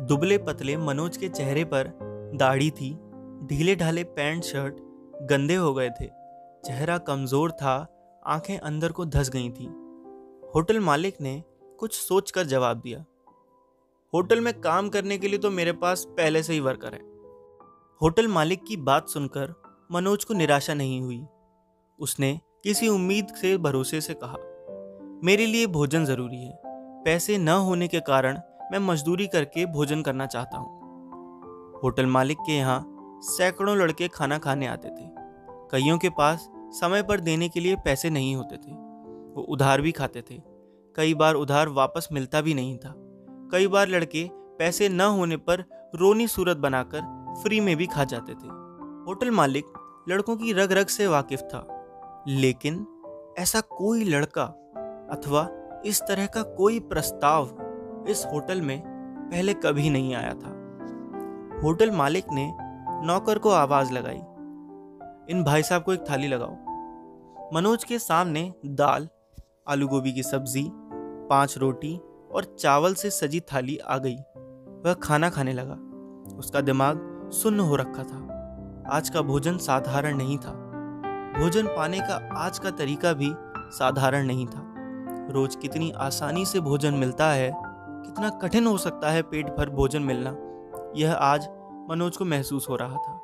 दुबले 0.00 0.38
पतले 0.38 0.76
मनोज 0.76 1.16
के 1.16 1.28
चेहरे 1.28 1.64
पर 1.64 1.92
दाढ़ी 2.34 2.70
थी, 2.70 2.92
ढीले 3.46 3.76
ढाले 3.76 4.04
पैंट 4.04 4.44
शर्ट 4.44 4.76
गंदे 5.22 5.54
हो 5.54 5.74
गए 5.74 5.90
थे। 5.90 6.06
चेहरा 6.64 6.98
कमज़ोर 6.98 7.50
था, 7.50 7.76
आँखें 8.26 8.58
अंदर 8.58 8.92
को 8.92 9.04
धस 9.04 9.30
गई 9.30 9.50
थी। 9.50 9.66
होटल 10.54 10.80
मालिक 10.80 11.20
ने 11.20 11.42
कुछ 11.78 11.94
सोचकर 11.94 12.46
जवाब 12.46 12.80
दिया। 12.80 13.04
होटल 14.14 14.40
में 14.40 14.60
काम 14.60 14.88
करने 14.88 15.18
के 15.18 15.28
लिए 15.28 15.38
तो 15.38 15.50
मेरे 15.50 15.72
पास 15.72 16.04
पहले 16.08 16.42
से 16.42 16.52
ही 16.52 16.60
वर्कर 16.60 16.92
है। 16.94 17.00
होटल 18.00 18.28
मालिक 18.28 18.64
की 18.64 18.76
बात 18.76 19.08
सुनकर 19.08 19.54
मनोज 19.92 20.24
को 20.24 20.34
निराशा 20.34 20.74
नहीं 20.74 21.00
हुई। 21.00 21.20
उसने 21.98 22.40
किसी 22.64 22.88
उम्मीद 22.88 23.26
से, 23.26 23.56
भरोसे 23.58 24.00
से 24.00 24.14
कहा, 24.14 24.36
मेरे 25.24 25.46
लिए 25.46 25.66
भोजन 25.66 26.04
ज़रूरी 26.04 26.36
है। 26.36 26.52
पैसे 27.04 27.38
न 27.38 27.48
होने 27.48 27.88
के 27.88 28.00
कारण 28.00 28.38
मैं 28.72 28.78
मजदूरी 28.78 29.26
करके 29.26 29.66
भोजन 29.66 30.02
करना 30.02 30.26
चाहता 30.26 30.58
हूँ। 30.58 31.80
होटल 31.82 32.06
मालिक 32.06 32.38
के 32.38 32.52
यहाँ 32.52 32.82
सैकड़ों 33.22 33.76
लड़के 33.76 34.08
खाना 34.08 34.38
खाने 34.38 34.66
आते 34.66 34.88
थे। 34.88 35.08
कईयों 35.72 35.98
के 35.98 36.08
पास 36.08 36.48
समय 36.72 37.02
पर 37.02 37.20
देने 37.20 37.48
के 37.48 37.60
लिए 37.60 37.76
पैसे 37.76 38.10
नहीं 38.10 38.36
होते 38.36 38.56
थे। 38.56 38.72
वो 39.34 39.46
उधार 39.48 39.80
भी 39.80 39.92
खाते 39.92 40.22
थे। 40.22 40.42
कई 40.96 41.14
बार 41.14 41.34
उधार 41.34 41.68
वापस 41.68 42.08
मिलता 42.12 42.40
भी 42.40 42.54
नहीं 42.54 42.78
था। 42.78 43.00
कई 43.52 43.66
बार 43.66 43.88
लड़के 43.88 44.28
पैसे 44.32 44.88
न 44.88 45.00
होने 45.00 45.36
पर 45.36 45.64
रोनी 45.94 46.26
सूरत 46.26 46.56
बनाकर 46.56 47.00
फ्री 47.42 47.60
में 47.60 47.76
भी 47.76 47.86
खा 47.86 48.04
जाते 48.04 48.32
थे। 48.32 48.48
होटल 49.06 49.30
मालिक 49.30 49.64
लड़कों 50.08 50.36
की 50.36 50.52
रग 50.52 50.72
रग 50.72 50.86
से 50.86 51.06
वाकिफ 51.06 51.40
था। 51.40 51.66
लेकिन 52.28 52.86
ऐसा 53.38 53.60
कोई 53.60 54.04
लड़का 54.04 54.44
अथवा 55.12 55.48
इस 55.86 56.02
तरह 56.02 56.26
का 56.26 56.42
कोई 56.42 56.80
प्रस्ताव 56.80 58.04
इस 58.08 58.24
होटल 58.32 58.60
में 58.60 58.82
पहले 59.32 59.54
कभी 59.54 59.90
नहीं 59.90 60.14
आया 60.14 60.34
था। 60.34 60.52
होटल 61.62 61.90
मालिक 61.90 62.24
ने 62.32 62.52
नौकर 63.06 63.38
को 63.38 63.50
आवाज़ 63.50 63.92
लगाई, 63.92 64.20
इन 65.30 65.44
भाई 65.44 65.62
साहब 65.62 65.82
को 65.82 65.92
एक 65.92 66.04
थाली 66.10 66.28
लगाओ। 66.28 66.56
मनोज 67.54 67.84
के 67.84 67.98
सामने 67.98 68.52
दाल, 68.66 69.08
आलू 69.68 69.88
गोभी 69.88 70.12
की 70.12 70.22
सब्ज़ी, 70.22 70.70
पाँच 71.30 71.58
रोटी 71.58 72.00
और 72.34 72.56
चावल 72.58 72.94
से 72.94 73.10
सजी 73.10 73.40
थाली 73.40 73.76
आ 73.76 73.98
गई। 73.98 74.16
वह 74.86 74.94
खाना 74.94 75.30
खाने 75.30 75.52
लगा। 75.52 75.74
उसका 76.36 76.60
दिमाग 76.60 77.30
सुन्न 77.32 77.60
हो 77.60 77.76
रखा 77.76 78.02
था। 78.02 78.24
आज 78.90 79.08
का 79.08 79.22
भोजन 79.22 79.58
साधारण 79.58 80.16
नहीं 80.16 80.38
था। 80.38 80.50
भोजन 81.38 81.66
पाने 81.66 82.00
का 82.00 82.28
आज 82.36 82.58
का 82.58 82.70
तरीका 82.70 83.12
भी 83.12 83.34
साधारण 83.70 84.26
नहीं 84.26 84.46
था। 84.46 84.74
रोज 85.30 85.56
कितनी 85.56 85.90
आसानी 85.90 86.46
से 86.46 86.60
भोजन 86.60 86.94
मिलता 86.94 87.30
है, 87.30 87.52
कितना 88.06 88.30
कठिन 88.30 88.66
हो 88.66 88.78
सकता 88.78 89.10
है 89.10 89.22
पेट 89.22 89.46
भर 89.46 89.70
भोजन 89.70 90.02
मिलना, 90.02 90.36
यह 90.96 91.14
आज 91.14 91.48
मनोज 91.90 92.16
को 92.16 92.24
महसूस 92.24 92.68
हो 92.68 92.76
रहा 92.76 92.96
था। 92.96 93.20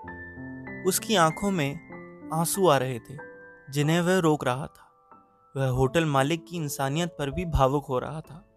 उसकी 0.86 1.16
आँखों 1.16 1.50
में 1.50 1.76
आँसू 2.34 2.68
आ 2.68 2.76
रहे 2.76 2.98
थे, 2.98 3.16
जिन्हें 3.70 4.00
वह 4.00 4.18
रोक 4.18 4.44
रहा 4.44 4.66
था। 4.66 4.86
वह 5.56 5.68
होटल 5.68 6.04
मालिक 6.04 6.46
की 6.46 6.56
इंसानियत 6.56 7.16
पर 7.18 7.30
भी 7.30 7.44
भावुक 7.44 7.86
हो 7.86 7.98
रहा 7.98 8.20
था। 8.20 8.49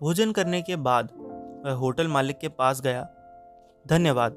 भोजन 0.00 0.32
करने 0.32 0.60
के 0.62 0.76
बाद 0.76 1.08
वह 1.66 1.72
होटल 1.72 2.08
मालिक 2.08 2.38
के 2.38 2.48
पास 2.48 2.80
गया। 2.80 3.02
धन्यवाद, 3.86 4.32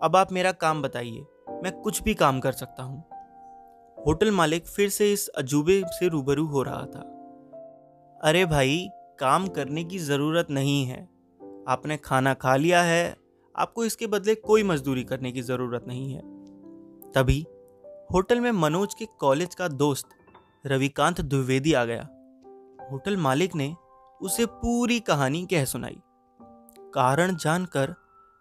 अब 0.00 0.16
आप 0.16 0.32
मेरा 0.32 0.52
काम 0.52 0.82
बताइए, 0.82 1.24
मैं 1.64 1.72
कुछ 1.72 2.02
भी 2.02 2.14
काम 2.14 2.40
कर 2.40 2.52
सकता 2.52 2.82
हूँ। 2.82 2.98
होटल 4.06 4.30
मालिक 4.30 4.66
फिर 4.66 4.88
से 4.88 5.12
इस 5.12 5.28
अजूबे 5.28 5.82
से 5.88 6.08
रूबरू 6.08 6.46
हो 6.46 6.62
रहा 6.62 6.84
था। 6.86 7.00
अरे 8.20 8.44
भाई, 8.46 8.88
काम 9.18 9.48
करने 9.48 9.84
की 9.84 9.98
ज़रूरत 9.98 10.50
नहीं 10.50 10.84
है। 10.86 11.02
आपने 11.68 11.96
खाना 11.96 12.34
खा 12.34 12.56
लिया 12.56 12.82
है, 12.82 13.16
आपको 13.54 13.84
इसके 13.84 14.06
बदले 14.06 14.34
कोई 14.34 14.62
मजदूरी 14.62 15.04
करने 15.04 15.32
की 15.32 15.42
ज़रूरत 15.42 15.84
नहीं 15.88 16.12
है। 16.14 16.22
तभी 17.12 17.46
होटल 18.12 18.40
में 18.40 18.50
मनोज 18.52 18.94
के 18.94 19.06
कॉलेज 19.20 19.54
का 19.54 19.68
दोस्त 19.68 20.08
रविकांत 20.66 21.20
द्विवेदी 21.20 21.72
आ 21.72 21.84
गया। 21.84 22.08
होटल 22.92 23.16
मालिक 23.16 23.54
ने 23.54 23.74
उसे 24.22 24.46
पूरी 24.46 25.00
कहानी 25.00 25.46
कह 25.46 25.64
सुनाई। 25.64 25.96
कारण 26.94 27.36
जानकर 27.36 27.94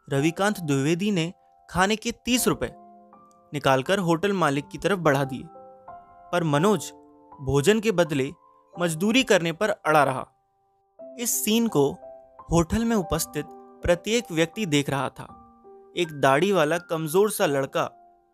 रविकांत 0.08 0.60
द्विवेदी 0.60 1.12
ने 1.12 1.34
खाने 1.70 1.96
के 1.96 2.12
तीस 2.12 2.48
रुपए 2.48 2.72
निकालकर 3.54 4.00
होटल 4.00 4.34
मालिक 4.34 4.68
की 4.68 4.78
तरफ़ 4.78 5.00
बढ़ा 5.00 5.24
दिए। 5.24 5.44
पर 6.32 6.44
मनोज 6.44 6.92
भोजन 7.42 7.80
के 7.80 7.92
बदले 7.92 8.30
मजदूरी 8.80 9.24
करने 9.24 9.52
पर 9.52 9.70
अड़ा 9.70 10.04
रहा। 10.04 10.28
इस 11.20 11.46
सीन 11.46 11.68
को 11.68 11.92
होटल 12.52 12.86
में 12.86 12.96
उपस्थित 12.96 13.46
प्रत्येक 13.84 14.32
व्यक्ति 14.32 14.66
देख 14.66 14.90
रहा 14.90 15.10
था। 15.10 15.28
एक 15.98 16.12
दाढ़ी 16.12 16.52
वाला 16.52 16.78
कमज़ोर 16.78 17.32
सा 17.32 17.46
लड़का 17.46 17.86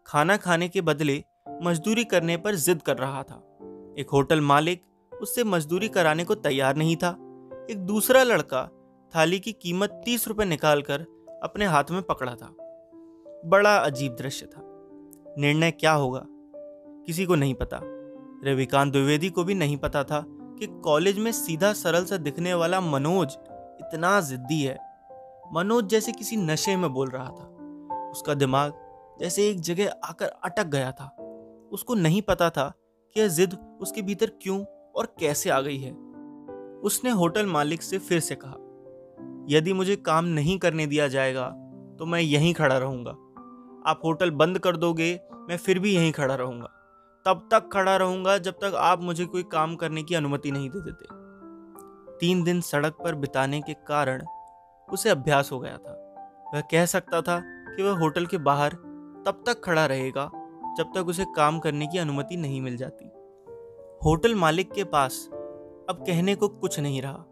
खाना 0.07 0.37
खाने 0.37 0.67
के 0.69 0.81
बदले 0.81 1.23
मजदूरी 1.63 2.03
करने 2.03 2.37
पर 2.37 2.55
जिद 2.55 2.81
कर 2.81 2.97
रहा 2.97 3.23
था। 3.23 3.35
एक 3.99 4.09
होटल 4.13 4.41
मालिक 4.41 4.83
उससे 5.21 5.43
मजदूरी 5.43 5.87
कराने 5.89 6.23
को 6.23 6.35
तैयार 6.35 6.75
नहीं 6.75 6.95
था। 6.95 7.26
एक 7.71 7.77
दूसरा 7.77 8.23
लड़का 8.23 8.69
थाली 9.15 9.39
की 9.39 9.51
कीमत 9.51 10.01
तीस 10.05 10.27
रुपए 10.27 10.45
निकालकर 10.45 11.01
अपने 11.43 11.65
हाथ 11.65 11.83
में 11.91 12.03
पकड़ा 12.03 12.35
था। 12.35 12.47
बड़ा 13.45 13.77
अजीब 13.77 14.15
दृश्य 14.15 14.45
था। 14.45 14.61
निर्णय 15.37 15.71
क्या 15.71 15.91
होगा? 15.91 16.25
किसी 17.05 17.25
को 17.25 17.35
नहीं 17.35 17.53
पता। 17.53 17.79
रविकांत 18.43 18.91
द्विवेदी 18.91 19.29
को 19.29 19.43
भी 19.43 19.53
नहीं 19.53 19.77
पता 19.77 20.03
था 20.03 20.25
कि 20.27 20.67
कॉलेज 20.67 21.19
में 21.19 21.31
सीधा 21.31 21.73
सरल 21.73 22.05
सा 22.05 22.17
दिखने 22.17 22.53
वाला 22.53 22.81
मनोज 22.81 23.37
इतना 23.81 24.21
जिद्दी 24.21 24.63
है। 24.63 24.77
मनोज 25.53 25.85
जैसे 25.85 26.11
किसी 26.11 26.35
नशे 26.35 26.75
में 26.75 26.93
बोल 26.93 27.09
रहा 27.09 27.29
था। 27.29 27.57
उसका 28.09 28.33
दिमाग 28.33 28.73
जैसे 29.19 29.49
एक 29.49 29.59
जगह 29.59 29.95
आकर 30.05 30.25
अटक 30.25 30.65
गया 30.65 30.91
था। 30.91 31.07
उसको 31.71 31.95
नहीं 31.95 32.21
पता 32.21 32.49
था 32.49 32.73
कि 33.13 33.19
यह 33.19 33.27
जिद 33.27 33.77
उसके 33.81 34.01
भीतर 34.01 34.31
क्यों 34.41 34.65
और 34.95 35.05
कैसे 35.19 35.49
आ 35.49 35.61
गई 35.61 35.77
है। 35.77 36.06
उसने 36.83 37.09
होटल 37.11 37.45
मालिक 37.45 37.81
से 37.81 37.97
फिर 37.99 38.19
से 38.19 38.35
कहा, 38.35 38.55
यदि 39.49 39.73
मुझे 39.73 39.95
काम 39.97 40.25
नहीं 40.25 40.57
करने 40.59 40.85
दिया 40.87 41.07
जाएगा 41.07 41.47
तो 41.99 42.05
मैं 42.05 42.19
यहीं 42.19 42.53
खड़ा 42.53 42.77
रहूँगा। 42.77 43.11
आप 43.85 44.01
होटल 44.05 44.31
बंद 44.31 44.59
कर 44.59 44.77
दोगे, 44.77 45.19
मैं 45.49 45.57
फिर 45.57 45.79
भी 45.79 45.95
यहीं 45.95 46.11
खड़ा 46.11 46.35
रहूँगा। 46.35 46.67
तब 47.25 47.47
तक 47.51 47.69
खड़ा 47.73 47.95
रहूँगा 47.97 48.37
जब 48.37 48.53
तक 48.53 48.73
आप 48.77 49.01
मुझे 49.01 49.25
कोई 49.25 49.43
काम 49.43 49.75
करने 49.75 50.03
की 50.03 50.15
अनुमति 50.15 50.51
नहीं 50.51 50.69
दे 50.69 50.81
देते। 50.81 51.05
तीन 52.19 52.43
दिन 52.43 52.61
सड़क 52.61 52.97
पर 53.03 53.15
बिताने 53.15 53.61
के 53.61 53.73
कारण 53.87 54.23
उसे 54.87 55.09
अभ्यास 55.09 55.51
हो 55.51 55.59
गया 55.59 55.77
था। 55.77 55.93
वह 56.53 56.61
कह 56.61 56.85
सकता 56.85 57.21
था 57.21 57.39
कि 57.45 57.83
वह 57.83 57.97
होटल 57.99 58.25
के 58.25 58.37
बाहर 58.39 58.73
तब 59.25 59.43
तक 59.47 59.61
खड़ा 59.63 59.85
रहेगा 59.85 60.29
जब 60.77 60.91
तक 60.95 61.07
उसे 61.07 61.25
काम 61.35 61.59
करने 61.59 61.87
की 61.87 61.97
अनुमति 61.97 62.35
नहीं 62.37 62.61
मिल 62.61 62.77
जाती। 62.77 63.05
होटल 64.01 64.35
मालिक 64.35 64.71
के 64.71 64.83
पास 64.85 65.27
अब 65.89 65.95
कहने 65.95 66.35
को 66.35 66.47
कुछ 66.47 66.79
नहीं 66.79 67.01
रहा। 67.01 67.25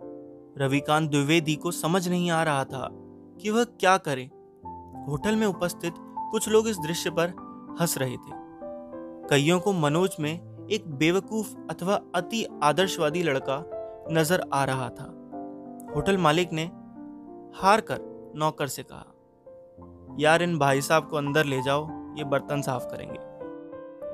रविकांत 0.58 1.12
द्विवेदी 1.12 1.56
को 1.56 1.72
समझ 1.72 2.10
नहीं 2.10 2.32
आ 2.32 2.44
रहा 2.44 2.64
था 2.64 2.90
कि 3.42 3.50
वह 3.50 3.64
क्या 3.64 3.98
करे। 3.98 4.24
होटल 5.12 5.36
में 5.36 5.48
उपस्थित 5.48 5.94
कुछ 6.00 6.50
लोग 6.50 6.68
इस 6.68 6.78
दृश्य 6.78 7.10
पर 7.10 7.30
हंस 7.82 7.98
रहे 7.98 8.18
थे। 8.18 8.32
कईयों 9.30 9.60
को 9.60 9.74
मनोज 9.74 10.16
में 10.20 10.68
एक 10.72 10.88
बेवकूफ़ 10.88 11.56
अथवा 11.70 12.02
अति 12.16 12.60
आदर्शवादी 12.64 13.24
लड़का 13.24 13.72
नज़र 14.12 14.50
आ 14.54 14.66
रहा 14.66 14.90
था। 14.90 15.06
होटल 15.96 16.18
मालिक 16.18 16.54
ने, 16.54 16.64
हार 17.62 17.82
कर, 17.82 18.32
नौकर 18.36 18.68
से 18.68 18.84
कहा। 18.84 19.06
यार, 20.20 20.42
इन 20.42 20.60
भाई 20.60 20.82
साहब 20.82 21.08
को 21.08 21.18
अंदर 21.18 21.46
ले 21.46 21.62
जाओ, 21.62 21.88
ये 22.18 22.24
बर्तन 22.24 22.62
साफ़ 22.62 22.86
करेंगे। 22.86 23.20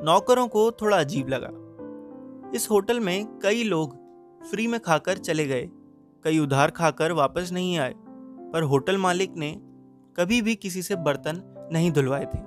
नौकरों 0.05 0.47
को 0.47 0.71
थोड़ा 0.71 0.97
अजीब 0.97 1.27
लगा। 1.29 1.49
इस 2.55 2.67
होटल 2.71 2.99
में 2.99 3.39
कई 3.39 3.63
लोग 3.63 4.00
फ्री 4.49 4.67
में 4.67 4.79
खाकर 4.79 5.17
चले 5.17 5.45
गए। 5.45 5.69
कई 6.25 6.39
उधार 6.39 6.71
खाकर 6.71 7.11
वापस 7.11 7.51
नहीं 7.51 7.77
आए, 7.77 7.93
पर 8.53 8.63
होटल 8.63 8.97
मालिक 8.97 9.35
ने 9.37 9.51
कभी 10.17 10.41
भी 10.41 10.55
किसी 10.55 10.81
से 10.81 10.95
बर्तन 10.95 11.41
नहीं 11.71 11.91
धुलवाए 11.91 12.25
थे। 12.25 12.39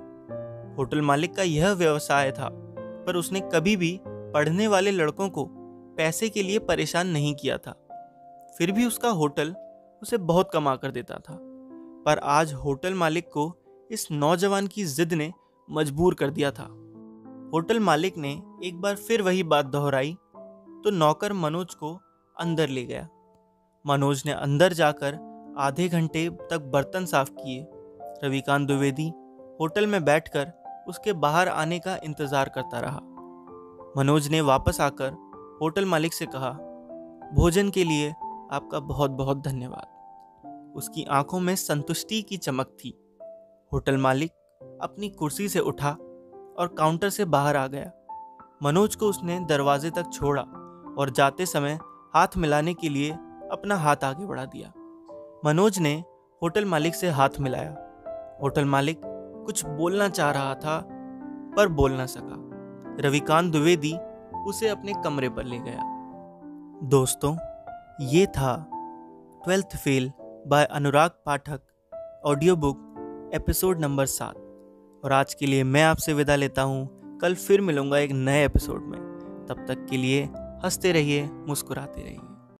होटल 0.77 1.01
मालिक 1.01 1.35
का 1.35 1.43
यह 1.43 1.71
व्यवसाय 1.71 2.31
था, 2.31 2.49
पर 3.07 3.15
उसने 3.15 3.39
कभी 3.53 3.75
भी 3.75 3.99
पढ़ने 4.05 4.67
वाले 4.67 4.91
लड़कों 4.91 5.29
को 5.29 5.47
पैसे 5.97 6.29
के 6.29 6.43
लिए 6.43 6.59
परेशान 6.59 7.07
नहीं 7.07 7.35
किया 7.35 7.57
था। 7.57 7.71
फिर 8.57 8.71
भी 8.71 8.85
उसका 8.85 9.09
होटल 9.09 9.55
उसे 10.01 10.17
बहुत 10.17 10.49
कमा 10.53 10.75
कर 10.75 10.91
देता 10.91 11.15
था, 11.15 11.39
पर 12.05 12.17
आज 12.17 12.53
होटल 12.53 12.93
मालिक 12.93 13.27
को 13.27 13.53
इस 13.91 14.07
नौजवान 14.11 14.67
की 14.67 14.85
जिद 14.85 15.13
ने 15.13 15.31
मजबूर 15.69 16.13
कर 16.13 16.29
दिया 16.29 16.51
था। 16.51 16.67
होटल 17.53 17.79
मालिक 17.79 18.17
ने 18.17 18.41
एक 18.63 18.81
बार 18.81 18.95
फिर 18.95 19.21
वही 19.21 19.43
बात 19.43 19.65
दोहराई 19.65 20.15
तो 20.85 20.91
नौकर 20.91 21.33
मनोज 21.33 21.73
को 21.73 21.89
अंदर 22.37 22.69
ले 22.69 22.83
गया। 22.85 23.07
मनोज 23.85 24.21
ने 24.25 24.31
अंदर 24.31 24.73
जाकर 24.73 25.15
आधे 25.57 25.87
घंटे 25.89 26.27
तक 26.49 26.69
बर्तन 26.73 27.05
साफ़ 27.05 27.29
किए। 27.31 27.65
रविकांत 28.23 28.67
द्विवेदी 28.67 29.07
होटल 29.61 29.87
में 29.87 30.03
बैठकर 30.05 30.51
उसके 30.87 31.13
बाहर 31.13 31.47
आने 31.47 31.79
का 31.79 31.97
इंतज़ार 32.03 32.49
करता 32.49 32.79
रहा। 32.79 32.99
मनोज 33.97 34.27
ने 34.27 34.41
वापस 34.41 34.79
आकर 34.81 35.11
होटल 35.61 35.85
मालिक 35.85 36.13
से 36.13 36.25
कहा, 36.25 36.51
भोजन 37.33 37.69
के 37.69 37.83
लिए 37.83 38.09
आपका 38.09 38.79
बहुत 38.81 39.11
बहुत 39.11 39.37
धन्यवाद। 39.37 40.73
उसकी 40.75 41.03
आँखों 41.11 41.39
में 41.39 41.55
संतुष्टि 41.55 42.21
की 42.21 42.37
चमक 42.37 42.77
थी 42.79 42.93
होटल 43.71 43.97
मालिक 43.97 44.31
अपनी 44.81 45.09
कुर्सी 45.09 45.49
से 45.49 45.59
उठा 45.61 45.91
और 45.91 46.75
काउंटर 46.77 47.09
से 47.09 47.25
बाहर 47.27 47.55
आ 47.55 47.65
गया। 47.67 47.91
मनोज 48.63 48.95
को 48.95 49.09
उसने 49.09 49.39
दरवाजे 49.39 49.89
तक 49.89 50.11
छोड़ा। 50.13 50.45
और 50.97 51.09
जाते 51.09 51.45
समय 51.45 51.79
हाथ 52.13 52.27
मिलाने 52.37 52.73
के 52.73 52.89
लिए 52.89 53.11
अपना 53.51 53.75
हाथ 53.75 53.95
आगे 54.03 54.25
बढ़ा 54.25 54.45
दिया। 54.45 54.73
मनोज 55.45 55.79
ने 55.79 56.03
होटल 56.43 56.65
मालिक 56.65 56.95
से 56.95 57.09
हाथ 57.09 57.29
मिलाया। 57.39 57.71
होटल 58.41 58.65
मालिक 58.65 59.01
कुछ 59.45 59.65
बोलना 59.65 60.09
चाह 60.09 60.31
रहा 60.31 60.55
था, 60.55 60.87
पर 61.57 61.67
बोल 61.67 61.91
ना 61.91 62.05
सका। 62.05 62.45
रविकांत 63.07 63.51
द्विवेदी 63.51 63.97
उसे 64.47 64.67
अपने 64.67 64.93
कमरे 65.03 65.29
पर 65.29 65.43
ले 65.43 65.59
गया। 65.59 65.81
दोस्तों, 66.83 67.37
ये 68.01 68.25
था 68.25 68.69
twelfth 69.43 69.75
fail 69.75 70.11
by 70.47 70.65
Anurag 70.65 71.11
Pathak 71.25 71.61
audio 72.25 72.55
book 72.55 73.31
episode 73.33 73.79
number 73.79 74.05
सात। 74.05 74.35
और 75.05 75.11
आज 75.13 75.33
के 75.33 75.45
लिए 75.45 75.63
मैं 75.63 75.83
आपसे 75.83 76.13
विदा 76.13 76.35
लेता 76.35 76.61
हूँ। 76.61 76.89
कल 77.17 77.35
फिर 77.35 77.61
मिलूँगा 77.61 77.97
एक 77.97 78.11
नए 78.11 78.45
एपिसोड 78.45 78.81
में। 78.81 78.99
तब 79.49 79.65
तक 79.67 79.85
के 79.89 79.97
लिए 79.97 80.29
हँसते 80.65 80.91
रहिए 80.91 81.29
मुस्कुराते 81.47 82.01
रहिए। 82.01 82.34